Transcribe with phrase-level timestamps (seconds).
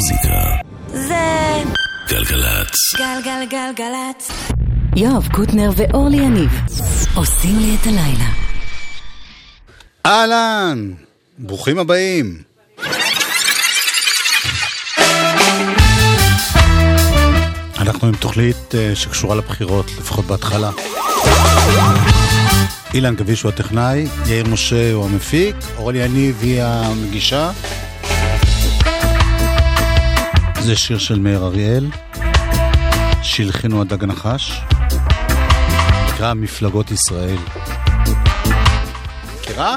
[0.00, 0.44] המוזיקה.
[0.88, 1.62] זה...
[2.08, 2.94] גלגלצ.
[2.96, 4.30] גלגלגלגלצ.
[4.96, 6.50] יואב קוטנר ואורלי יניב
[7.14, 8.30] עושים לי את הלילה.
[10.06, 10.92] אהלן,
[11.38, 12.42] ברוכים הבאים.
[17.78, 20.70] אנחנו עם תוכנית אה, שקשורה לבחירות, לפחות בהתחלה.
[22.94, 27.50] אילן גביש הוא הטכנאי, יאיר משה הוא המפיק, אורלי יניב היא המגישה.
[30.60, 31.90] זה שיר של מאיר אריאל,
[33.22, 34.60] שהלחינו הדג נחש,
[36.08, 37.38] נקרא מפלגות ישראל.
[39.34, 39.76] מכירה?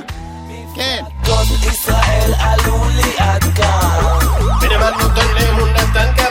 [0.76, 1.04] כן.
[1.24, 4.00] מפלגות ישראל עלו לי עד כאן,
[4.62, 5.18] ונמלנו את
[5.94, 6.23] כאן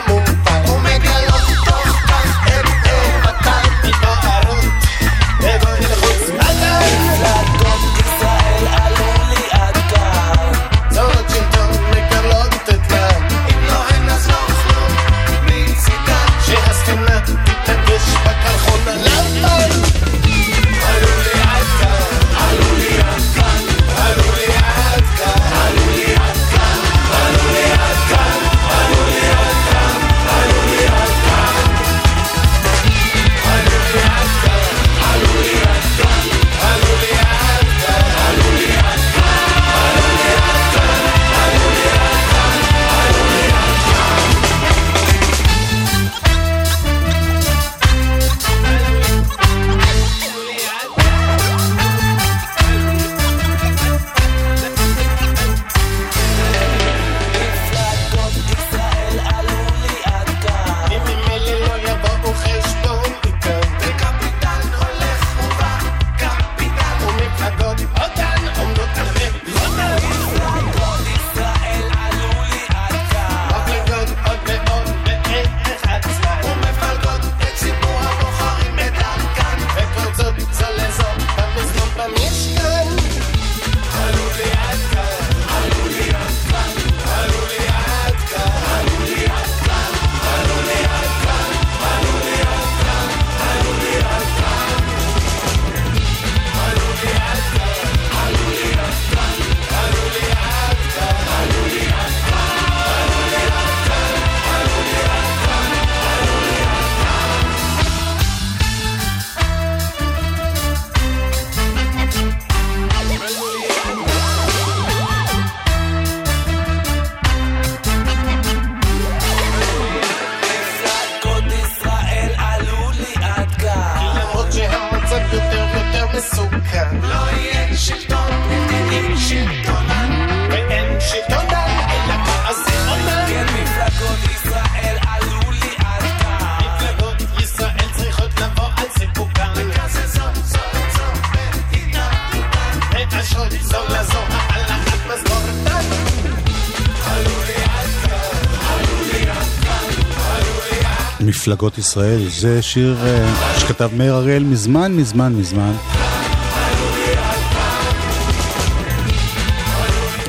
[151.53, 152.29] מפלגות ישראל.
[152.29, 155.71] זה שיר אה, שכתב מאיר אריאל מזמן, מזמן, מזמן.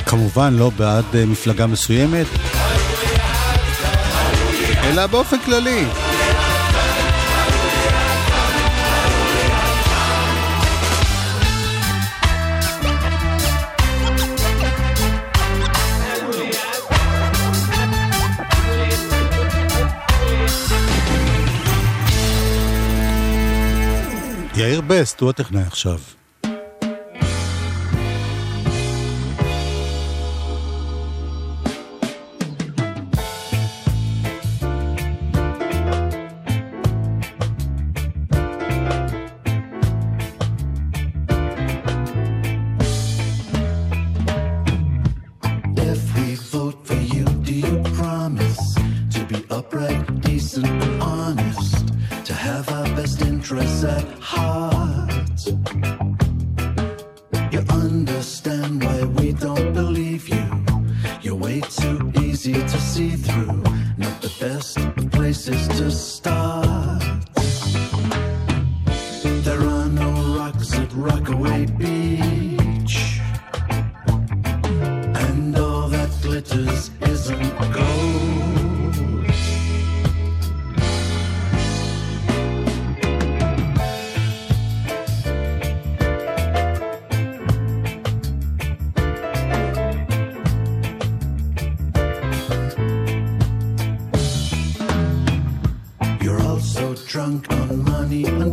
[0.07, 2.27] כמובן לא בעד אה, מפלגה מסוימת,
[4.85, 5.85] אלא באופן כללי.
[24.57, 25.99] יאיר בסט הוא הטכנאי עכשיו.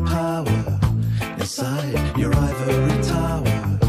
[0.06, 0.80] power
[1.38, 3.80] inside your ivory tower,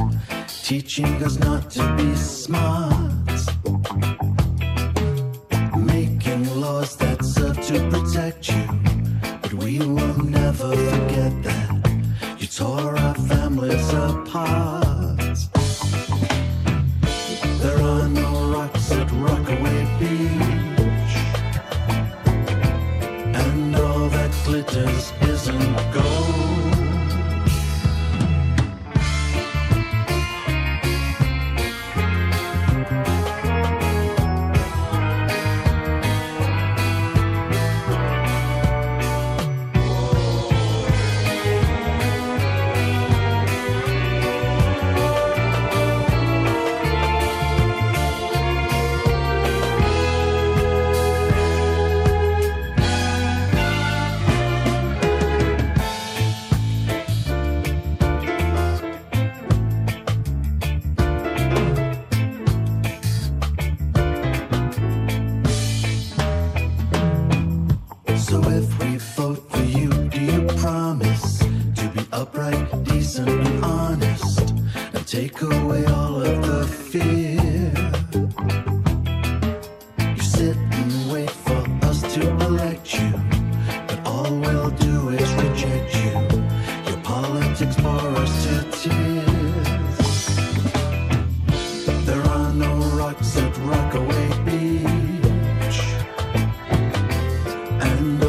[0.63, 3.12] teaching us not to be smart.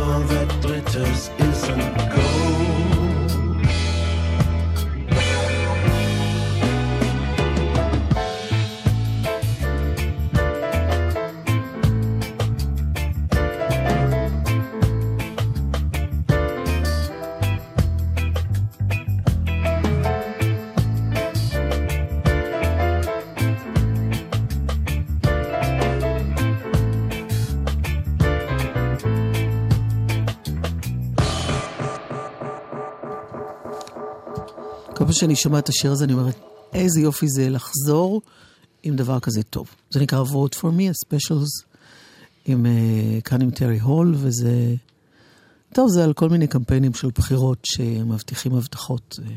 [0.02, 2.33] all that glitters isn't gold.
[35.24, 36.36] שאני שומעת את השיר הזה, אני אומרת,
[36.74, 38.22] איזה יופי זה לחזור
[38.84, 39.68] עם דבר כזה טוב.
[39.90, 41.50] זה נקרא Vote for me, הספיישלס,
[42.46, 44.76] עם, אה, כאן עם טרי הול, וזה...
[45.74, 49.20] טוב, זה על כל מיני קמפיינים של בחירות שמבטיחים הבטחות.
[49.24, 49.32] אה.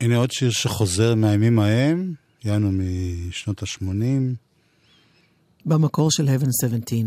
[0.00, 2.14] הנה עוד שיר שחוזר מהימים ההם,
[2.44, 3.84] יענו משנות ה-80.
[5.66, 6.98] במקור של Heaven 17.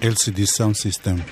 [0.00, 1.22] LCD se Sound System.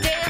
[0.00, 0.21] Yeah.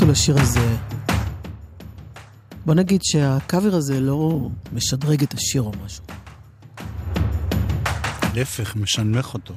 [0.00, 0.76] עשו לשיר הזה...
[2.66, 6.04] בוא נגיד שהקאבר הזה לא משדרג את השיר או משהו.
[8.34, 9.54] להפך, משנמך אותו.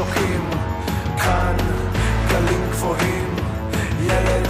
[0.00, 0.50] שוקעים,
[1.18, 1.56] כאן
[2.28, 3.34] גלים גבוהים,
[4.00, 4.48] ילד,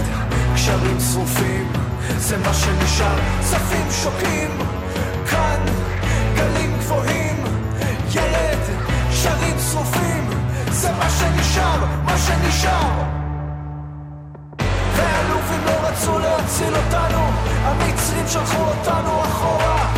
[0.55, 1.71] קשרים שרופים,
[2.17, 4.51] זה מה שנשאר, צפים שוקעים,
[5.29, 5.59] כאן
[6.35, 7.43] גלים גבוהים,
[8.13, 8.59] ילד,
[9.09, 10.29] קשרים שרופים,
[10.69, 12.91] זה מה שנשאר, מה שנשאר.
[14.95, 17.27] והאלופים לא רצו להציל אותנו,
[17.63, 19.93] המצרים שלחו אותנו אחורה.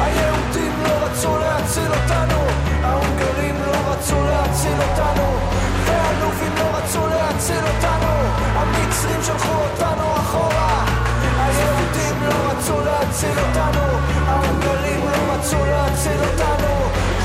[0.00, 2.40] היהודים לא רצו להציל אותנו,
[2.82, 5.26] ההונגרים לא רצו להציל אותנו.
[5.84, 8.12] והאלופים לא רצו להציל אותנו,
[8.54, 10.84] המצרים שלחו אותנו אחורה.
[11.38, 13.84] היהודים לא רצו להציל אותנו,
[14.26, 16.72] ההונגרים לא רצו להציל אותנו.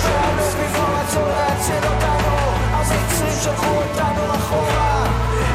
[0.03, 2.35] והאלופים לא רצו להציל אותנו,
[2.73, 5.03] המצרים שלחו אותנו אחורה.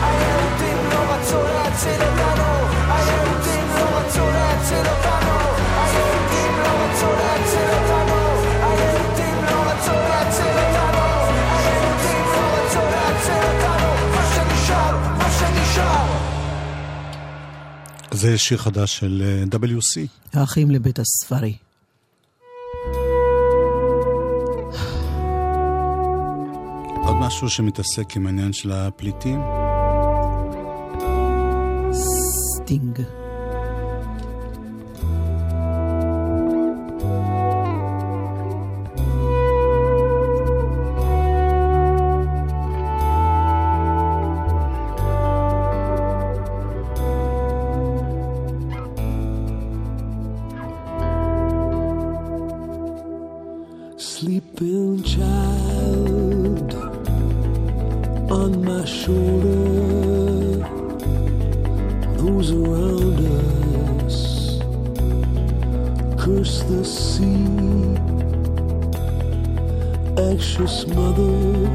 [0.03, 2.49] היהודים לא רצו להציל אותנו,
[2.91, 5.10] היהודים לא רצו להציל אותנו,
[18.21, 20.01] זה שיר חדש של אה, WC.
[20.33, 21.57] האחים לבית הספרי.
[27.05, 29.41] עוד משהו שמתעסק עם העניין של הפליטים.
[31.93, 33.20] סטינג.
[54.19, 56.75] Sleeping child
[58.29, 60.67] on my shoulder,
[62.19, 63.19] those around
[64.03, 64.59] us
[66.21, 67.97] curse the sea.
[70.19, 71.71] Anxious mother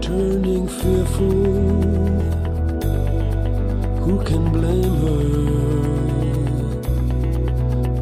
[0.00, 1.44] turning fearful.
[4.04, 5.24] Who can blame her?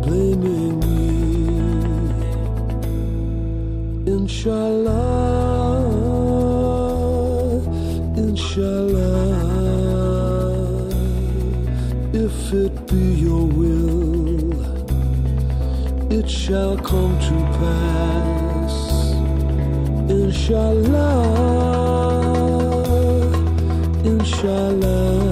[0.07, 0.88] Blaming
[4.29, 5.81] Inshallah,
[8.15, 9.33] inshallah,
[12.13, 14.53] if it be your will,
[16.13, 18.75] it shall come to pass.
[20.11, 21.25] Inshallah,
[24.05, 25.28] inshallah,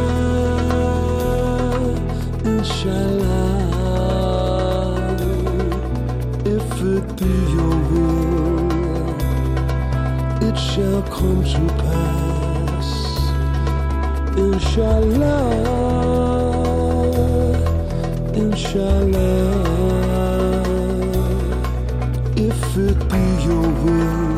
[2.43, 3.55] inshallah,
[6.43, 8.67] if it be your will,
[10.43, 12.89] it shall come to pass.
[14.35, 15.45] Inshallah,
[18.33, 19.53] inshallah,
[22.35, 24.34] if it be your will.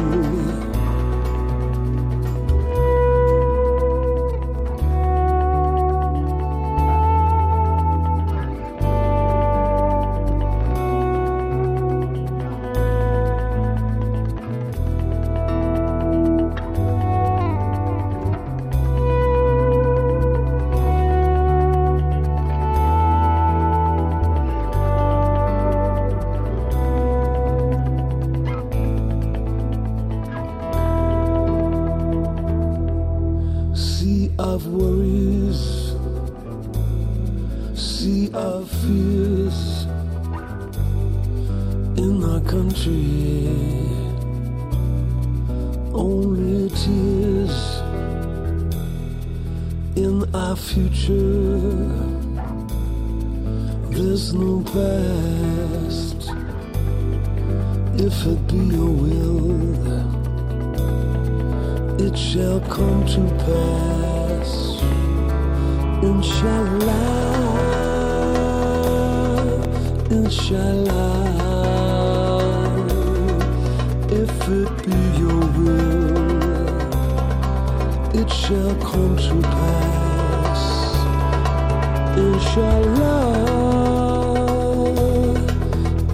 [82.17, 83.37] Inshallah,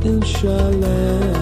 [0.03, 1.32] inshallah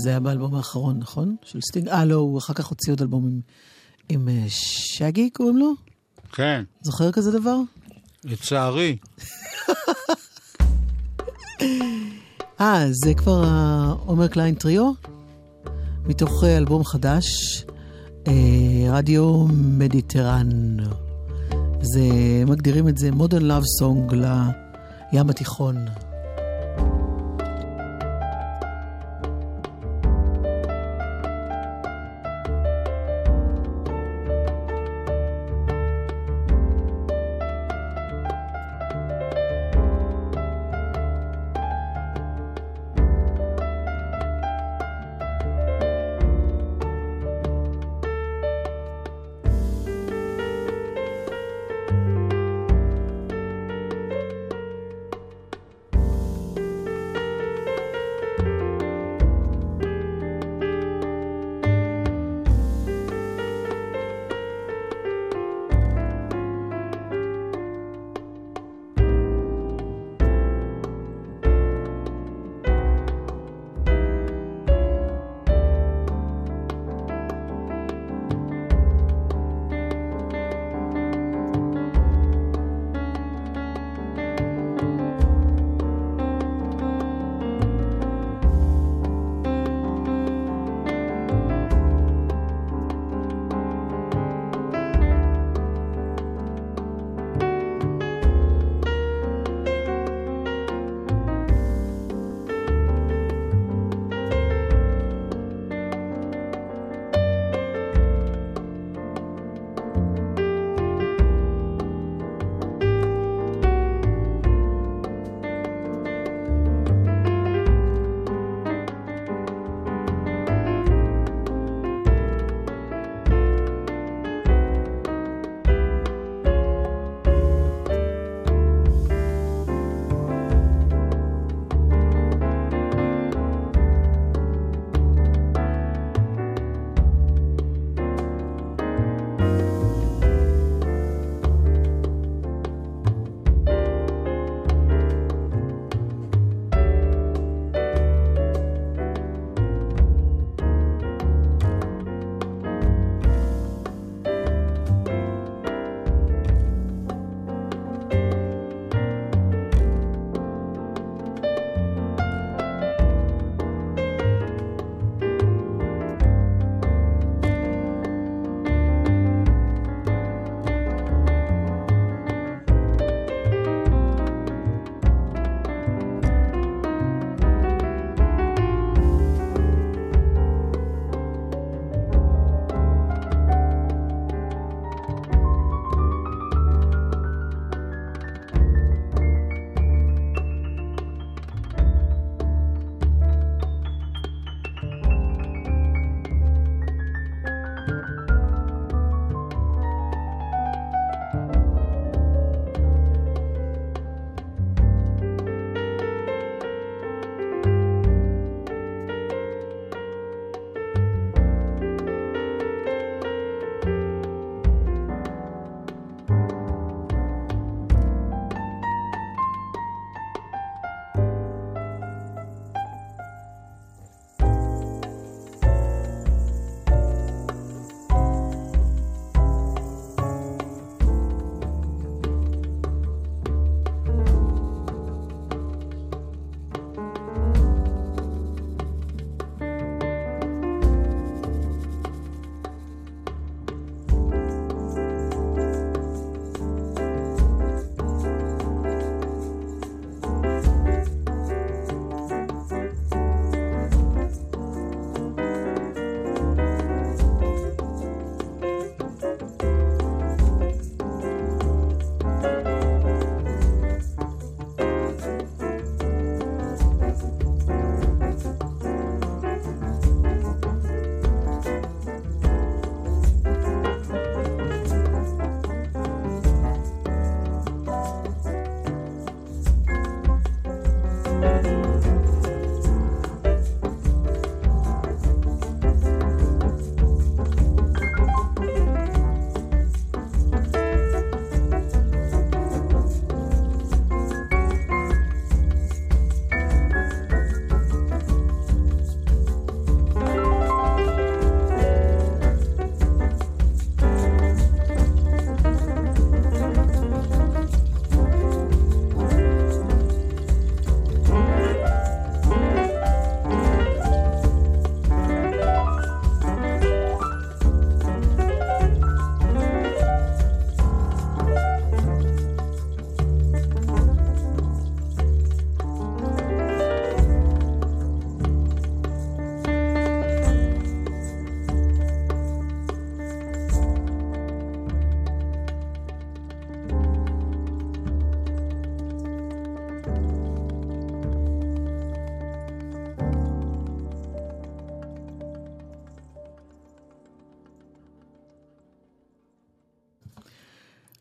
[0.00, 1.36] זה היה באלבום האחרון, נכון?
[1.44, 1.88] של סטינג?
[1.88, 3.40] אה, לא, הוא אחר כך הוציא עוד אלבום עם,
[4.08, 5.72] עם אה, שגי, קוראים לו?
[6.32, 7.56] כן, זוכר כזה דבר?
[8.24, 8.96] לצערי.
[12.60, 14.92] אה, זה כבר העומר קליין טריו,
[16.06, 17.26] מתוך אה, אלבום חדש,
[18.26, 18.32] אה,
[18.88, 20.76] Radio Mediteran.
[21.82, 22.00] זה,
[22.46, 25.76] מגדירים את זה modern love song לים התיכון.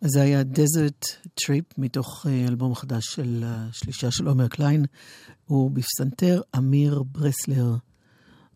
[0.09, 4.85] זה היה Desert Trip מתוך אה, אלבום חדש של השלישייה של עומר קליין.
[5.45, 7.75] הוא בפסנתר, אמיר ברסלר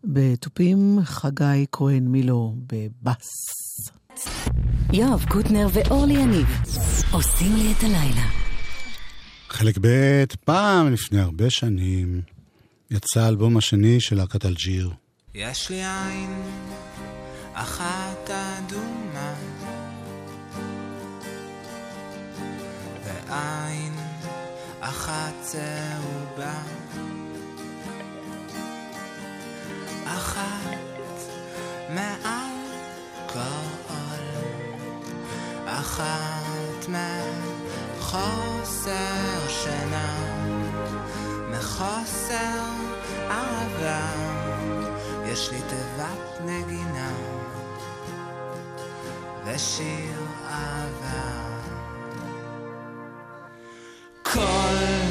[0.04, 3.30] בתופים, חגי כהן מילו בבאס.
[4.92, 6.46] יואב קוטנר ואורלי יניב
[7.12, 8.26] עושים לי את הלילה.
[9.48, 12.22] חלק ב', פעם לפני הרבה שנים,
[12.90, 14.90] יצא האלבום השני של להקת אלג'יר.
[15.34, 16.42] יש לי עין
[17.54, 19.13] אחת אדומה
[23.34, 23.94] ועין
[24.80, 26.60] אחת צהובה.
[30.04, 30.78] אחת
[31.88, 32.56] מעל
[33.32, 33.84] כל
[35.66, 36.86] אחת
[37.98, 40.16] מחוסר שינה
[41.50, 42.70] מחוסר
[43.30, 44.06] אהבה.
[45.26, 47.12] יש לי תיבת נגינה
[49.44, 50.20] ושיר
[50.50, 51.53] אהבה
[54.34, 55.03] כל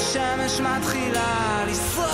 [0.00, 2.10] והשמש מתחילה לשרוף.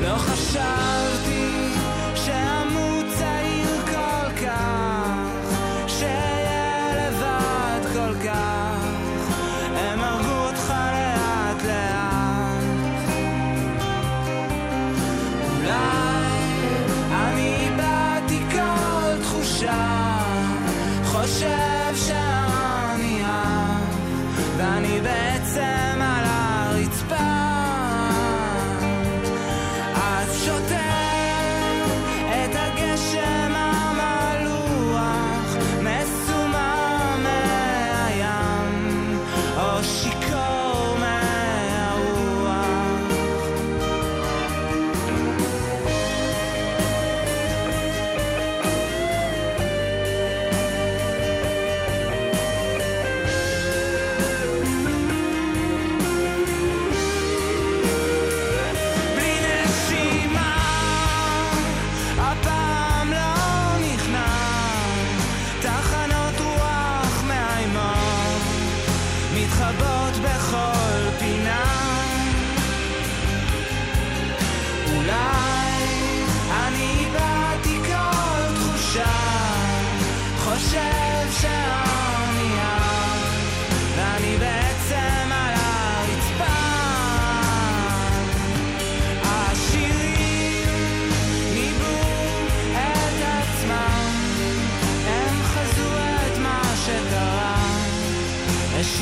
[0.00, 1.11] לא חשבתי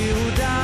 [0.01, 0.60] you down.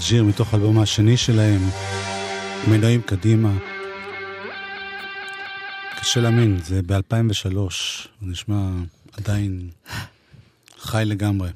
[0.00, 1.60] אלג'יר מתוך האלבום השני שלהם,
[2.70, 3.58] מנועים קדימה.
[6.00, 7.68] קשה להאמין, זה ב-2003, הוא
[8.20, 8.70] נשמע
[9.12, 9.70] עדיין
[10.78, 11.50] חי לגמרי.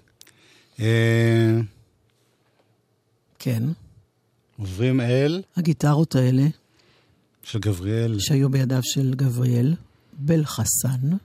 [0.81, 1.61] אה,
[3.39, 3.63] כן.
[4.59, 6.47] עוברים אל הגיטרות האלה,
[7.43, 8.17] של גבריאל.
[8.19, 9.75] שהיו בידיו של גבריאל
[10.13, 11.17] בלחסן,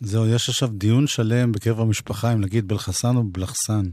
[0.00, 3.90] זהו, יש עכשיו דיון שלם בקרב המשפחה אם להגיד בלחסן או בלחסן.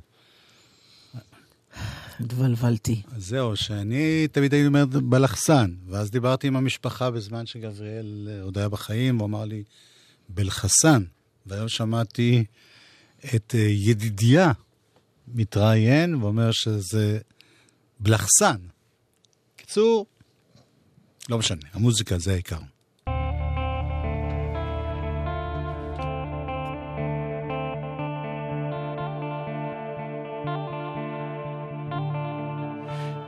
[2.20, 3.02] התבלבלתי.
[3.12, 8.58] אז זהו, שאני תמיד הייתי אומר בלחסן, ואז דיברתי עם המשפחה בזמן שגבריאל אה, עוד
[8.58, 9.64] היה בחיים, הוא אמר לי,
[10.30, 11.04] בלחסן.
[11.46, 12.46] והיום שמעתי
[13.36, 14.52] את אה, ידידיה
[15.28, 17.20] מתראיין, ואומר שזה
[18.00, 18.58] בלחסן.
[19.56, 20.06] קיצור,
[21.30, 22.60] לא משנה, המוזיקה זה העיקר.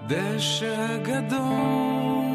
[0.07, 2.27] דשא גדול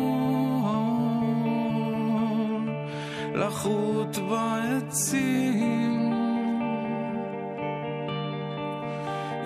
[3.35, 6.13] לחוט בעצים.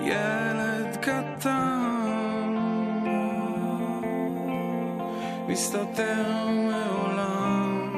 [0.02, 2.54] ילד קטן
[5.48, 7.90] מסתתר מעולם.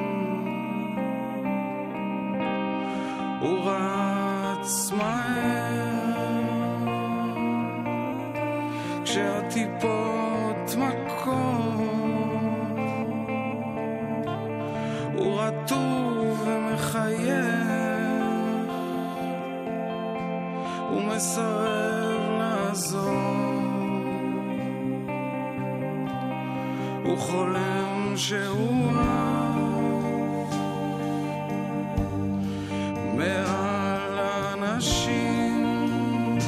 [3.39, 5.69] הוא רץ מהר.
[9.03, 10.08] כשהטיפות
[21.19, 23.01] מסרב לעזור.
[27.03, 29.57] הוא חולם שהוא רב
[33.17, 34.19] מעל
[34.53, 36.39] אנשים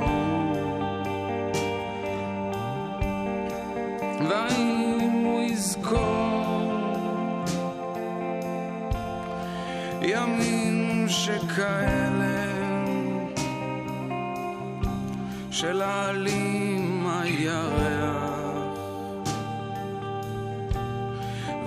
[4.29, 6.55] והאם הוא יזכור?
[10.03, 12.45] ימים שכאלה
[15.51, 18.35] של העלים הירח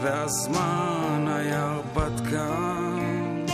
[0.02, 3.46] והזמן היה הרפתקן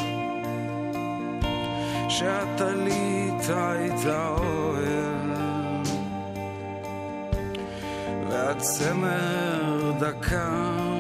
[2.10, 4.63] שהטלית הייתה אוהל
[8.64, 10.93] והצמר דקה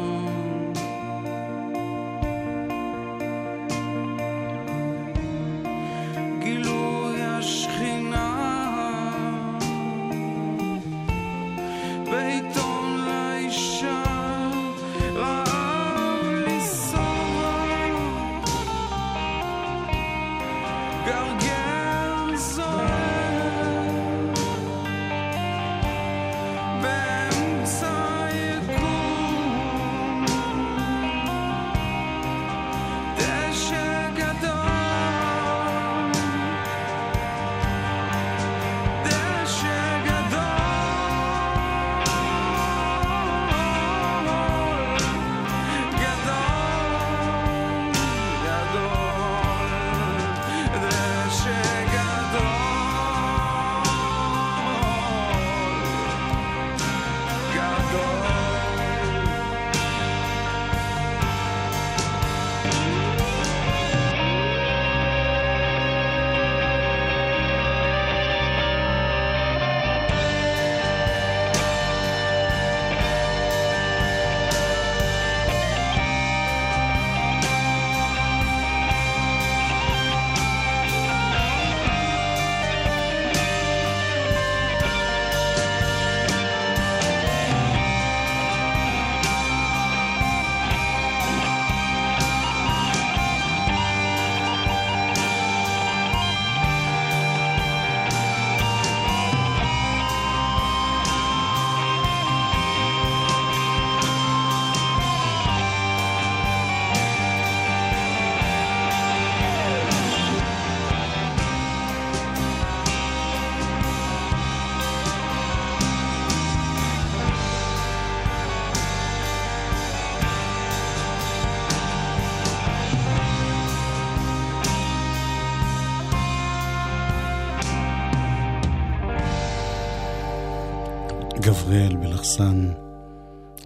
[131.74, 132.71] גבריאל בלחסן,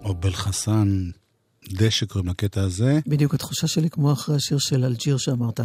[0.04, 1.10] או בלחסן,
[1.72, 3.00] דשא קוראים לקטע הזה.
[3.06, 5.60] בדיוק התחושה שלי כמו אחרי השיר של אלג'יר שאמרת.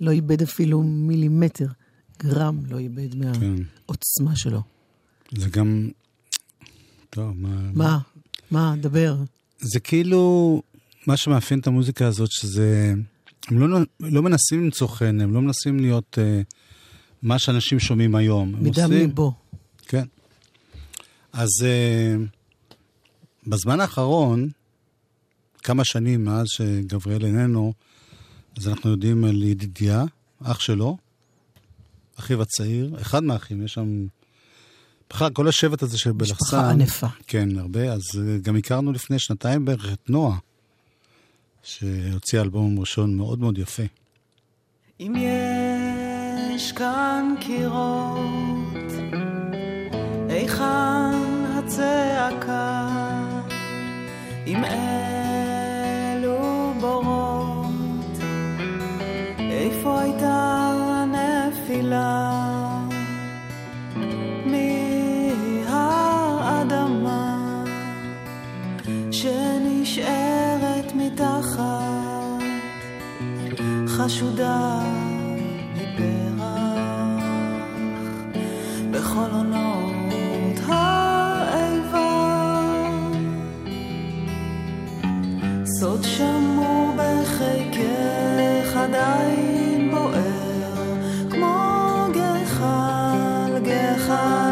[0.00, 1.66] לא איבד אפילו מילימטר,
[2.22, 3.18] גרם לא איבד כן.
[3.18, 4.62] מהעוצמה שלו.
[5.32, 5.88] זה גם...
[7.10, 7.70] טוב, מה...
[7.74, 7.98] מה?
[8.50, 8.74] מה?
[8.80, 9.16] דבר.
[9.60, 10.62] זה כאילו,
[11.06, 12.94] מה שמאפיין את המוזיקה הזאת, שזה...
[13.48, 16.40] הם לא, לא מנסים למצוא חן, הם לא מנסים להיות אה,
[17.22, 18.52] מה שאנשים שומעים היום.
[18.52, 19.32] מדם עושים- ליבו.
[19.86, 20.04] כן.
[21.32, 22.14] אז אה,
[23.46, 24.48] בזמן האחרון,
[25.62, 27.72] כמה שנים מאז שגבריאל איננו,
[28.58, 30.04] אז אנחנו יודעים על ידידיה,
[30.44, 30.96] אח שלו,
[32.18, 34.06] אחיו הצעיר, אחד מהאחים, יש שם...
[35.10, 36.34] בכלל, כל השבט הזה של בלחסן.
[36.34, 37.06] משפחה ענפה.
[37.26, 37.92] כן, הרבה.
[37.92, 40.38] אז אה, גם הכרנו לפני שנתיים בערך את נועה,
[41.62, 43.82] שהוציאה אלבום ראשון מאוד מאוד יפה.
[45.00, 45.14] אם
[46.54, 48.67] יש כאן קירות,
[50.38, 52.88] היכן הצעקה?
[54.46, 56.38] אם אלו
[56.80, 58.18] בורות,
[59.38, 62.30] איפה הייתה הנפילה?
[65.66, 67.24] מהאדמה
[69.10, 72.42] שנשארת מתחת
[73.88, 74.80] חשודה
[75.74, 76.38] מפרח
[78.90, 79.87] בכל עונות
[85.80, 90.94] סוד שמור בחיקך עדיין בוער
[91.30, 94.47] כמו גחל, גחל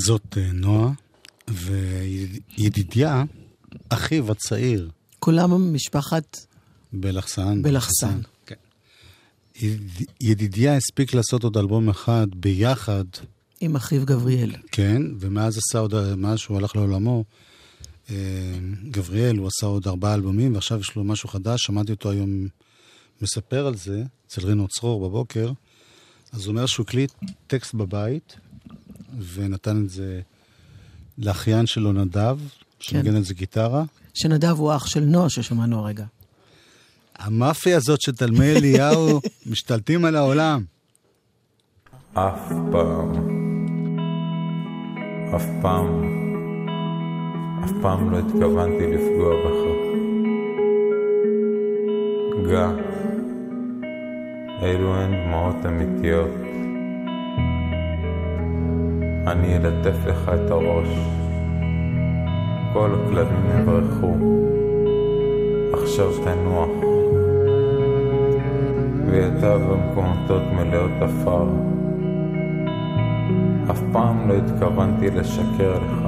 [0.00, 0.92] אז זאת אה, נועה,
[1.48, 3.24] וידידיה,
[3.88, 6.36] אחיו הצעיר, כולם משפחת
[6.92, 7.62] בלחסן.
[7.62, 8.20] בלחסן.
[8.46, 8.54] כן.
[9.56, 13.04] יד- ידידיה הספיק לעשות עוד אלבום אחד ביחד,
[13.60, 14.52] עם אחיו גבריאל.
[14.72, 17.24] כן, ומאז עשה עוד, מאז שהוא הלך לעולמו,
[18.10, 18.14] אה,
[18.90, 22.46] גבריאל, הוא עשה עוד ארבעה אלבומים, ועכשיו יש לו משהו חדש, שמעתי אותו היום
[23.22, 25.52] מספר על זה, אצל רינו צרור בבוקר,
[26.32, 27.12] אז הוא אומר שהוא הקליט
[27.46, 28.36] טקסט בבית,
[29.34, 30.20] ונתן את זה
[31.18, 32.38] לאחיין שלו נדב,
[32.80, 33.84] שמנגן על זה גיטרה.
[34.14, 36.04] שנדב הוא אח של נועה ששמענו הרגע.
[37.18, 40.64] המאפיה הזאת של תלמי אליהו משתלטים על העולם.
[42.12, 43.12] אף פעם,
[45.36, 46.04] אף פעם,
[47.64, 49.70] אף פעם לא התכוונתי לפגוע בך.
[52.50, 52.68] גא,
[54.62, 56.49] אלו הן דמעות אמיתיות.
[59.26, 60.88] אני אלטף לך את הראש.
[62.72, 64.14] כל הכלבים יברחו.
[65.72, 66.68] עכשיו תנוח.
[69.06, 71.46] וידע במקומותות מלאות עפר.
[73.70, 76.06] אף פעם לא התכוונתי לשקר לך.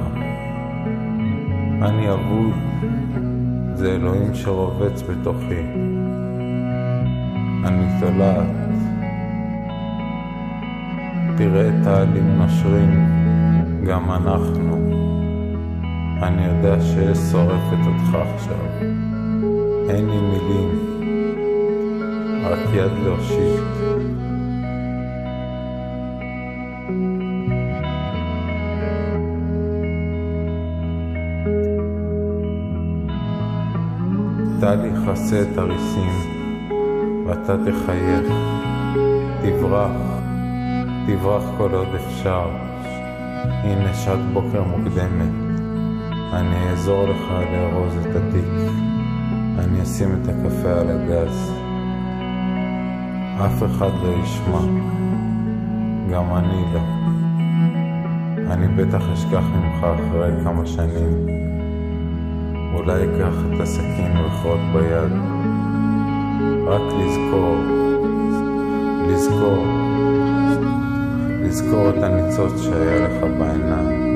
[1.81, 2.53] אני אבוד,
[3.75, 5.61] זה אלוהים שרובץ בתוכי.
[7.65, 8.62] אני תולעת.
[11.37, 13.09] תראה את העלים נושרים,
[13.87, 14.91] גם אנחנו.
[16.21, 18.65] אני יודע שיש שורפת אותך עכשיו.
[19.89, 20.69] אין לי מילים,
[22.43, 23.63] רק יד להושיט.
[34.59, 36.11] טלי יכסה את הריסים,
[37.27, 38.33] ואתה תחייך,
[39.41, 40.12] תברח,
[41.07, 42.49] תברח כל עוד אפשר.
[43.63, 45.33] הנה שעת בוקר מוקדמת,
[46.33, 48.71] אני אעזור לך לארוז את התיק,
[49.59, 51.53] אני אשים את הקפה על הגז.
[53.45, 54.61] אף אחד לא ישמע,
[56.11, 56.79] גם אני לא.
[58.53, 61.27] אני בטח אשכח ממך אחרי כמה שנים.
[62.73, 65.11] אולי אקח את הסכין ואכרות ביד.
[66.67, 67.55] רק לזכור,
[69.07, 69.65] לזכור,
[71.43, 74.12] לזכור את הניצוץ שהיה לך בעיניים.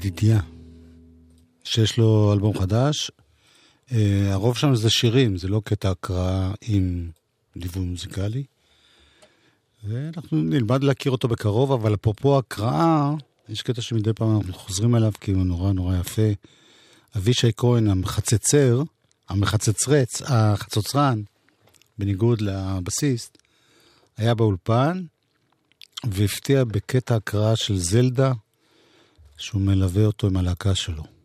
[0.00, 0.40] ידידיה,
[1.64, 3.10] שיש לו אלבום חדש.
[3.92, 7.10] אה, הרוב שם זה שירים, זה לא קטע הקראה עם
[7.56, 8.44] ליווי מוזיקלי.
[9.84, 13.14] ואנחנו נלמד להכיר אותו בקרוב, אבל אפרופו הקראה,
[13.48, 16.30] יש קטע שמדי פעם אנחנו חוזרים אליו כי הוא נורא נורא יפה.
[17.16, 18.82] אבישי כהן, המחצצר,
[19.28, 21.22] המחצצרץ, החצוצרן,
[21.98, 23.38] בניגוד לבסיסט,
[24.16, 25.02] היה באולפן
[26.04, 28.32] והפתיע בקטע הקראה של זלדה,
[29.40, 31.19] שהוא מלווה אותו עם הלהקה שלו.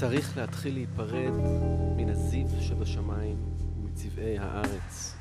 [0.00, 1.32] צריך להתחיל להיפרד
[1.96, 3.36] מן הזיו שבשמיים
[3.78, 5.14] ומצבעי הארץ.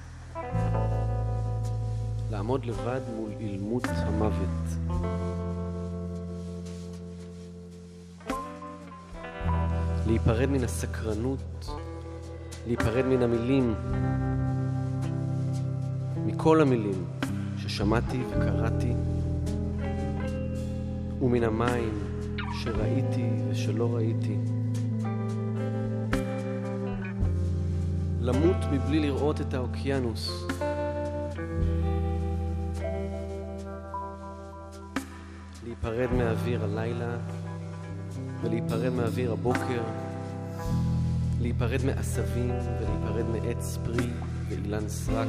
[2.31, 4.95] לעמוד לבד מול אילמות המוות.
[10.07, 11.69] להיפרד מן הסקרנות,
[12.67, 13.75] להיפרד מן המילים,
[16.25, 17.05] מכל המילים
[17.57, 18.93] ששמעתי וקראתי,
[21.21, 21.93] ומן המים
[22.63, 24.37] שראיתי ושלא ראיתי.
[28.21, 30.47] למות מבלי לראות את האוקיינוס.
[35.63, 37.17] להיפרד מאוויר הלילה
[38.41, 39.81] ולהיפרד מאוויר הבוקר,
[41.41, 44.09] להיפרד מעשבים ולהיפרד מעץ פרי
[44.49, 45.27] ואילן סרק,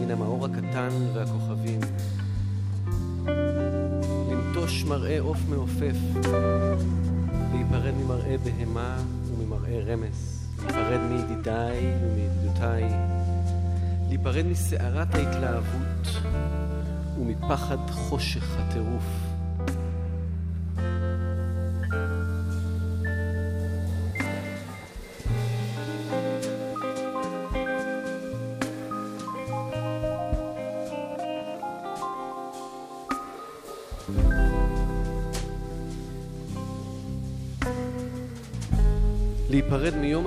[0.00, 1.80] מן המאור הקטן והכוכבים.
[4.30, 5.96] לנטוש מראה עוף מעופף,
[7.52, 8.96] להיפרד ממראה בהמה
[9.26, 10.31] וממראה רמס,
[10.62, 12.84] להיפרד מידידיי ומידידותיי,
[14.08, 16.08] להיפרד מסערת ההתלהבות
[17.18, 19.31] ומפחד חושך הטירוף.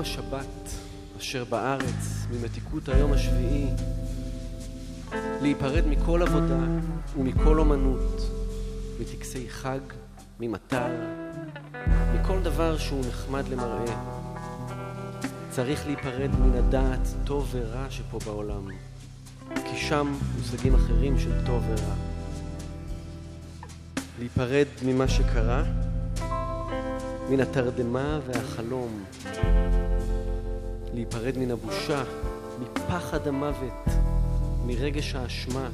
[0.05, 0.69] השבת
[1.19, 3.67] אשר בארץ, ממתיקות היום השביעי,
[5.41, 6.59] להיפרד מכל עבודה
[7.17, 8.21] ומכל אומנות,
[8.99, 9.79] מטקסי חג,
[10.39, 10.87] ממטר,
[12.13, 13.95] מכל דבר שהוא נחמד למראה.
[15.49, 18.67] צריך להיפרד מן הדעת טוב ורע שפה בעולם,
[19.55, 21.95] כי שם מושגים אחרים של טוב ורע.
[24.19, 25.63] להיפרד ממה שקרה,
[27.29, 29.03] מן התרדמה והחלום,
[30.93, 32.03] להיפרד מן הבושה,
[32.59, 33.85] מפחד המוות,
[34.65, 35.69] מרגש האשמה,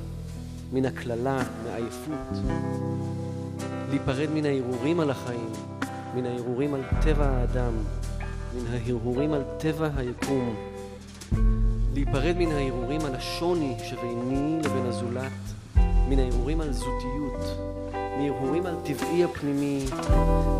[0.73, 2.43] מן הקללה, מעייפות,
[3.89, 5.51] להיפרד מן ההרהורים על החיים,
[6.15, 7.73] מן ההרהורים על טבע האדם,
[8.55, 10.55] מן ההרהורים על טבע היקום,
[11.93, 15.31] להיפרד מן ההרהורים על השוני שביני לבין הזולת,
[16.09, 17.70] מן ההרהורים על זותיות,
[18.21, 19.85] מהרהורים על טבעי הפנימי,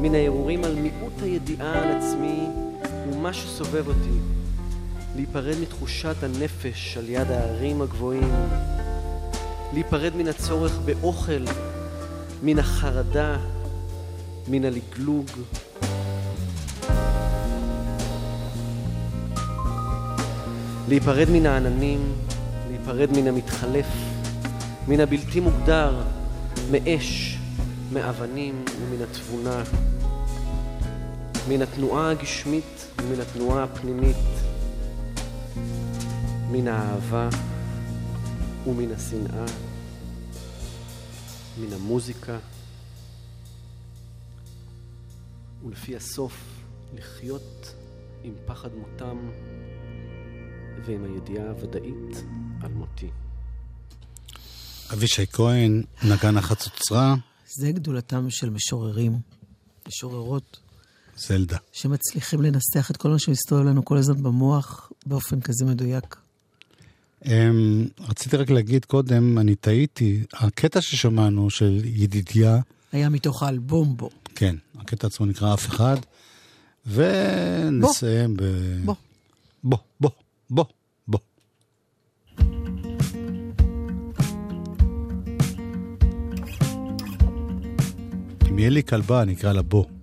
[0.02, 2.48] מן ההרהורים על מיעוט הידיעה על עצמי
[3.12, 4.20] ומה שסובב אותי,
[5.16, 8.34] להיפרד מתחושת הנפש על יד ההרים הגבוהים,
[9.74, 11.46] להיפרד מן הצורך באוכל,
[12.44, 13.38] מן החרדה,
[14.48, 15.26] מן הלגלוג.
[20.88, 22.14] להיפרד מן העננים,
[22.70, 23.88] להיפרד מן המתחלף,
[24.88, 26.02] מן הבלתי מוגדר,
[26.72, 27.31] מאש,
[27.94, 29.64] מאבנים ומן התבונה,
[31.50, 34.16] מן התנועה הגשמית ומן התנועה הפנימית,
[36.52, 37.30] מן האהבה
[38.68, 39.46] ומן השנאה,
[41.60, 42.38] מן המוזיקה,
[45.66, 46.34] ולפי הסוף
[46.94, 47.74] לחיות
[48.24, 49.18] עם פחד מותם
[50.86, 52.24] ועם הידיעה הוודאית
[52.62, 53.10] על מותי.
[54.94, 57.16] אבישי כהן, נגן החצוצרה,
[57.58, 59.20] זה גדולתם של משוררים,
[59.88, 60.60] משוררות,
[61.18, 61.58] זלדה.
[61.72, 66.16] שמצליחים לנסח את כל מה שמסתובב לנו כל הזמן במוח באופן כזה מדויק.
[67.26, 72.60] אמ, רציתי רק להגיד קודם, אני טעיתי, הקטע ששמענו של ידידיה,
[72.92, 74.10] היה מתוך האלבום בו.
[74.36, 75.98] כן, הקטע עצמו נקרא אף אחד,
[76.88, 78.44] ונסיים ב...
[78.86, 78.96] בוא.
[79.64, 80.10] בוא, בוא,
[80.50, 80.66] בוא,
[88.52, 90.01] אם יהיה כלבה, אני אקרא לה בוא.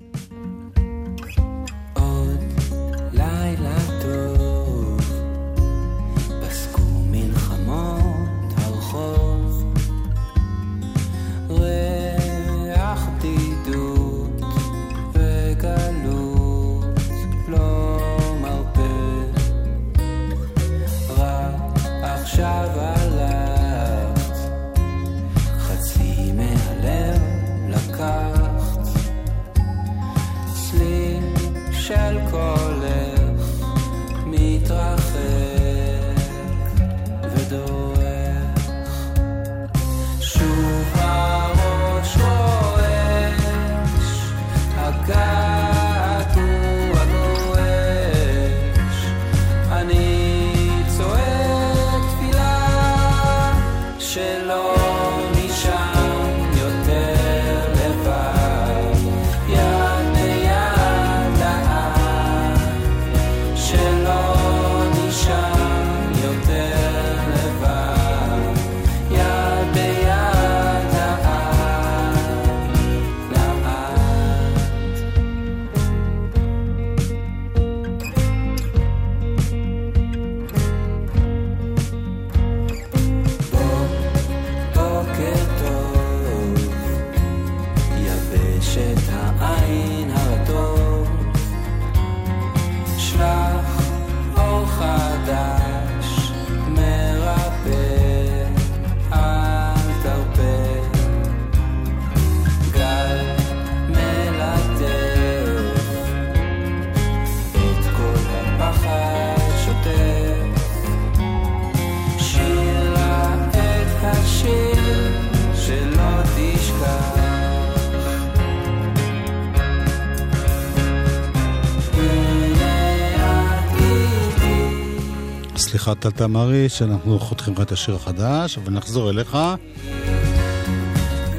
[126.00, 129.34] טל תמרי, שאנחנו חותכים לך את השיר החדש, אבל נחזור אליך.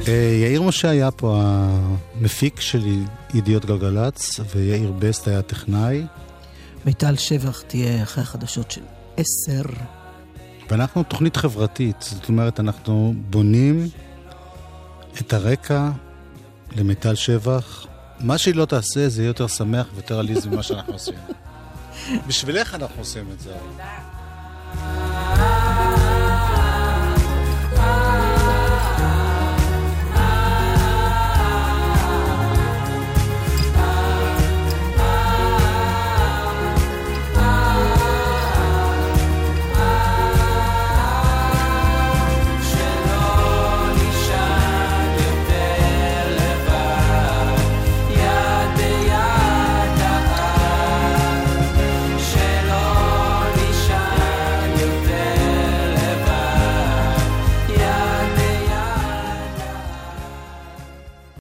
[0.07, 2.84] אה, יאיר משה היה פה המפיק של
[3.34, 6.05] ידיעות גלגלצ, ויאיר בסט היה טכנאי,
[6.86, 8.82] מיטל שבח תהיה אחרי החדשות של
[9.18, 9.62] עשר.
[10.70, 13.88] ואנחנו תוכנית חברתית, זאת אומרת, אנחנו בונים
[15.22, 15.89] את הרקע
[16.76, 17.86] למיטל שבח.
[18.20, 21.14] מה שהיא לא תעשה זה יהיה יותר שמח ויותר עליז ממה שאנחנו עושים.
[22.28, 23.53] בשבילך אנחנו עושים את זה.
[24.78, 25.59] Ah.